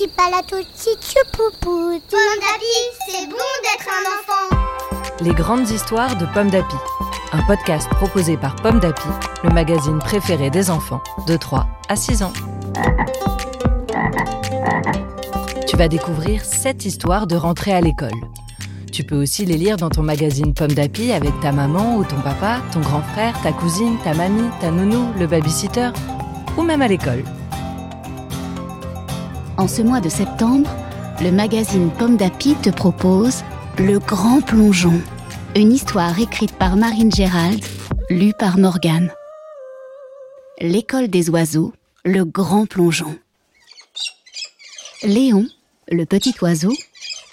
Petit 0.00 0.08
palato. 0.08 0.56
Pomme 1.36 2.00
d'Api, 2.08 2.74
c'est 3.06 3.26
bon 3.26 3.36
d'être 3.62 3.86
un 3.86 4.04
enfant. 4.16 5.04
Les 5.20 5.34
grandes 5.34 5.68
histoires 5.68 6.16
de 6.16 6.24
Pomme 6.32 6.48
d'Api. 6.48 6.76
Un 7.32 7.42
podcast 7.42 7.86
proposé 7.90 8.38
par 8.38 8.56
Pomme 8.56 8.80
d'Api, 8.80 9.08
le 9.44 9.50
magazine 9.50 9.98
préféré 9.98 10.48
des 10.48 10.70
enfants 10.70 11.02
de 11.26 11.36
3 11.36 11.66
à 11.90 11.96
6 11.96 12.22
ans. 12.22 12.32
Tu 15.68 15.76
vas 15.76 15.88
découvrir 15.88 16.46
7 16.46 16.86
histoires 16.86 17.26
de 17.26 17.36
rentrée 17.36 17.74
à 17.74 17.82
l'école. 17.82 18.08
Tu 18.90 19.04
peux 19.04 19.20
aussi 19.20 19.44
les 19.44 19.58
lire 19.58 19.76
dans 19.76 19.90
ton 19.90 20.02
magazine 20.02 20.54
Pomme 20.54 20.72
d'Api 20.72 21.12
avec 21.12 21.38
ta 21.40 21.52
maman 21.52 21.96
ou 21.96 22.04
ton 22.04 22.22
papa, 22.22 22.62
ton 22.72 22.80
grand 22.80 23.02
frère, 23.02 23.38
ta 23.42 23.52
cousine, 23.52 23.98
ta 24.02 24.14
mamie, 24.14 24.48
ta 24.62 24.70
nounou, 24.70 25.12
le 25.18 25.26
babysitter 25.26 25.90
ou 26.56 26.62
même 26.62 26.80
à 26.80 26.88
l'école. 26.88 27.22
En 29.60 29.68
ce 29.68 29.82
mois 29.82 30.00
de 30.00 30.08
septembre, 30.08 30.70
le 31.20 31.30
magazine 31.30 31.90
Pomme 31.90 32.16
d'Api 32.16 32.54
te 32.62 32.70
propose 32.70 33.42
Le 33.76 33.98
Grand 33.98 34.40
Plongeon, 34.40 35.02
une 35.54 35.70
histoire 35.70 36.18
écrite 36.18 36.54
par 36.54 36.76
Marine 36.76 37.12
Gérald, 37.12 37.62
lue 38.08 38.32
par 38.32 38.56
Morgane. 38.56 39.12
L'école 40.62 41.08
des 41.08 41.28
oiseaux, 41.28 41.74
le 42.06 42.24
Grand 42.24 42.64
Plongeon. 42.64 43.14
Léon, 45.02 45.46
le 45.90 46.06
petit 46.06 46.34
oiseau, 46.40 46.72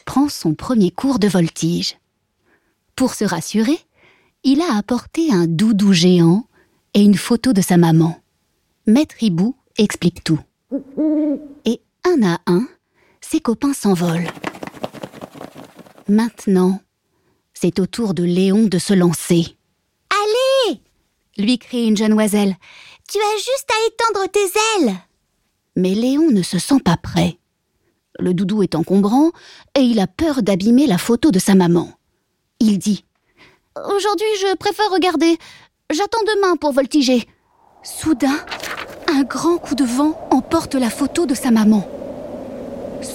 prend 0.05 0.27
son 0.27 0.53
premier 0.53 0.91
cours 0.91 1.19
de 1.19 1.29
voltige. 1.29 1.97
Pour 2.97 3.13
se 3.13 3.23
rassurer, 3.23 3.79
il 4.43 4.59
a 4.59 4.75
apporté 4.75 5.31
un 5.31 5.47
doudou 5.47 5.93
géant 5.93 6.43
et 6.93 6.99
une 7.01 7.15
photo 7.15 7.53
de 7.53 7.61
sa 7.61 7.77
maman. 7.77 8.17
Maître 8.85 9.15
Hibou 9.23 9.55
explique 9.77 10.25
tout. 10.25 10.41
Un 12.07 12.23
à 12.23 12.39
un, 12.47 12.67
ses 13.21 13.39
copains 13.39 13.73
s'envolent. 13.73 14.31
Maintenant, 16.07 16.79
c'est 17.53 17.79
au 17.79 17.85
tour 17.85 18.13
de 18.13 18.23
Léon 18.23 18.65
de 18.65 18.77
se 18.77 18.93
lancer. 18.93 19.57
Allez 20.09 20.79
lui 21.37 21.59
crie 21.59 21.87
une 21.87 21.97
jeune 21.97 22.13
oiselle. 22.13 22.55
Tu 23.07 23.17
as 23.19 23.37
juste 23.37 23.69
à 23.69 23.87
étendre 23.87 24.31
tes 24.31 24.85
ailes. 24.89 24.95
Mais 25.75 25.93
Léon 25.93 26.31
ne 26.31 26.41
se 26.41 26.59
sent 26.59 26.79
pas 26.83 26.97
prêt. 26.97 27.37
Le 28.19 28.33
doudou 28.33 28.63
est 28.63 28.75
encombrant 28.75 29.31
et 29.75 29.81
il 29.81 29.99
a 29.99 30.07
peur 30.07 30.41
d'abîmer 30.41 30.87
la 30.87 30.97
photo 30.97 31.29
de 31.29 31.39
sa 31.39 31.55
maman. 31.55 31.91
Il 32.59 32.79
dit 32.79 33.05
Aujourd'hui, 33.75 34.27
je 34.41 34.55
préfère 34.55 34.89
regarder. 34.89 35.37
J'attends 35.91 36.23
demain 36.35 36.55
pour 36.55 36.71
voltiger. 36.71 37.27
Soudain, 37.83 38.39
un 39.07 39.23
grand 39.23 39.57
coup 39.57 39.75
de 39.75 39.83
vent 39.83 40.19
emporte 40.31 40.73
la 40.75 40.89
photo 40.89 41.27
de 41.27 41.35
sa 41.35 41.51
maman. 41.51 41.87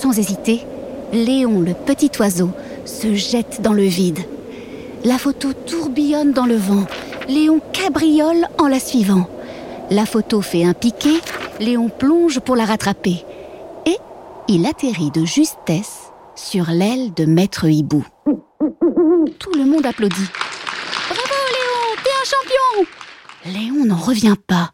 Sans 0.01 0.19
hésiter, 0.19 0.67
Léon, 1.13 1.61
le 1.61 1.75
petit 1.75 2.11
oiseau, 2.19 2.51
se 2.85 3.15
jette 3.15 3.61
dans 3.61 3.73
le 3.73 3.85
vide. 3.85 4.21
La 5.05 5.19
photo 5.19 5.53
tourbillonne 5.53 6.33
dans 6.33 6.47
le 6.47 6.57
vent. 6.57 6.85
Léon 7.29 7.61
cabriole 7.73 8.49
en 8.59 8.69
la 8.69 8.81
suivant. 8.81 9.29
La 9.91 10.07
photo 10.07 10.41
fait 10.41 10.65
un 10.65 10.75
piqué. 10.75 11.21
Léon 11.61 11.89
plonge 11.89 12.41
pour 12.41 12.57
la 12.57 12.65
rattraper. 12.65 13.25
Et 13.87 13.97
il 14.49 14.67
atterrit 14.67 15.11
de 15.11 15.25
justesse 15.25 16.11
sur 16.35 16.71
l'aile 16.71 17.13
de 17.15 17.25
Maître 17.25 17.67
Hibou. 17.67 18.05
Tout 19.39 19.53
le 19.57 19.65
monde 19.65 19.87
applaudit. 19.87 20.29
Bravo 21.09 21.43
Léon, 21.53 22.03
t'es 22.03 22.11
un 22.11 22.25
champion 22.25 23.61
Léon 23.61 23.85
n'en 23.85 23.97
revient 23.97 24.37
pas. 24.47 24.73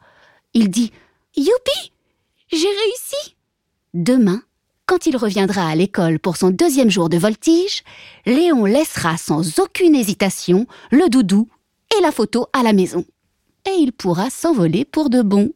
Il 0.54 0.70
dit 0.70 0.92
Youpi 1.36 1.92
J'ai 2.50 2.68
réussi 2.68 3.36
Demain, 3.94 4.42
quand 4.88 5.06
il 5.06 5.16
reviendra 5.16 5.68
à 5.68 5.74
l'école 5.74 6.18
pour 6.18 6.38
son 6.38 6.50
deuxième 6.50 6.90
jour 6.90 7.10
de 7.10 7.18
voltige, 7.18 7.84
Léon 8.24 8.64
laissera 8.64 9.18
sans 9.18 9.58
aucune 9.58 9.94
hésitation 9.94 10.66
le 10.90 11.10
doudou 11.10 11.46
et 11.96 12.02
la 12.02 12.10
photo 12.10 12.46
à 12.54 12.62
la 12.62 12.72
maison. 12.72 13.04
Et 13.66 13.76
il 13.78 13.92
pourra 13.92 14.30
s'envoler 14.30 14.86
pour 14.86 15.10
de 15.10 15.20
bon. 15.20 15.50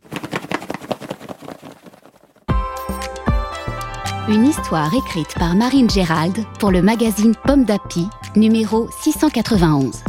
Une 4.28 4.46
histoire 4.46 4.92
écrite 4.94 5.34
par 5.38 5.54
Marine 5.54 5.88
Gérald 5.88 6.36
pour 6.60 6.70
le 6.70 6.82
magazine 6.82 7.34
Pomme 7.46 7.64
d'Api, 7.64 8.06
numéro 8.36 8.88
691. 9.02 10.04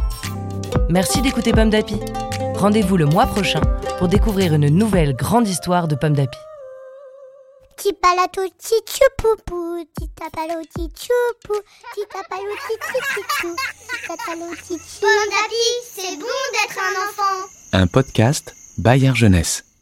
Merci 0.89 1.21
d'écouter 1.21 1.53
Pomme 1.53 1.69
d'Api. 1.69 1.95
Rendez-vous 2.55 2.97
le 2.97 3.05
mois 3.05 3.25
prochain 3.25 3.61
pour 3.99 4.09
découvrir 4.09 4.53
une 4.53 4.67
nouvelle 4.67 5.15
grande 5.15 5.47
histoire 5.47 5.87
de 5.87 5.95
Pomme 5.95 6.13
d'Api. 6.13 6.37
Petit 7.83 7.95
palato, 7.95 8.41
petit 8.41 9.01
poupou. 9.17 9.85
Petit 9.93 10.09
palo, 10.15 10.61
petit 10.61 10.87
poupou. 10.87 11.59
Petit 11.91 12.07
palo, 12.29 12.55
petit 12.55 12.77
poupou. 12.79 13.55
Petit 13.57 14.23
palo, 14.25 14.55
petit 14.55 14.79
c'est 15.93 16.15
bon 16.15 16.25
d'être 16.53 16.79
un 16.79 17.09
enfant. 17.09 17.49
Un 17.73 17.87
podcast 17.87 18.55
Bayard 18.77 19.17
Jeunesse. 19.17 19.72